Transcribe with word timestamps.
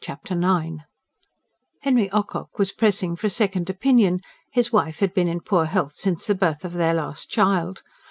Chapter 0.03 0.33
IX 0.33 0.77
Henry 1.83 2.09
Ocock 2.11 2.57
was 2.57 2.71
pressing 2.71 3.15
for 3.15 3.27
a 3.27 3.29
second 3.29 3.69
opinion; 3.69 4.21
his 4.51 4.73
wife 4.73 4.97
had 4.97 5.13
been 5.13 5.27
in 5.27 5.41
poor 5.41 5.65
health 5.65 5.91
since 5.91 6.25
the 6.25 6.33
birth 6.33 6.65
of 6.65 6.73
her 6.73 6.91
last 6.95 7.29
child. 7.29 7.83